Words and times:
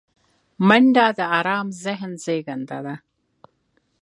منډه 0.67 1.05
د 1.17 1.19
آرام 1.39 1.67
ذهن 1.83 2.11
زیږنده 2.23 2.79
ده 2.85 2.95